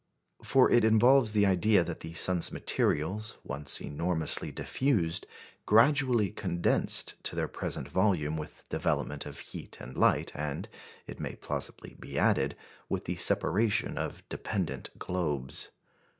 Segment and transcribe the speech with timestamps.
[0.41, 5.27] For it involves the idea that the sun's materials, once enormously diffused,
[5.67, 10.67] gradually condensed to their present volume with development of heat and light, and,
[11.05, 12.57] it may plausibly be added,
[12.89, 15.69] with the separation of dependent globes.